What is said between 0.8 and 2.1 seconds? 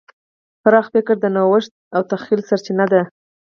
فکر د نوښت او